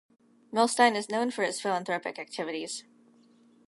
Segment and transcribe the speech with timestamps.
[0.51, 2.85] Milstein is known for his philanthropic activities.